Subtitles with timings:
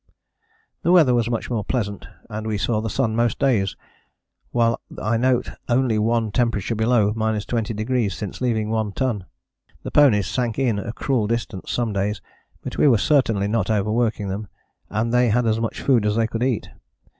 [0.81, 3.75] The weather was much more pleasant and we saw the sun most days,
[4.49, 9.25] while I note only one temperature below 20° since leaving One Ton.
[9.83, 12.19] The ponies sank in a cruel distance some days,
[12.63, 14.47] but we were certainly not overworking them
[14.89, 16.67] and they had as much food as they could eat.